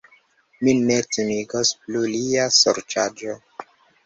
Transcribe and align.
Min 0.67 0.79
ne 0.91 0.95
timigos 1.17 1.75
plu 1.83 2.01
lia 2.15 2.49
sorĉaĵo! 2.63 3.39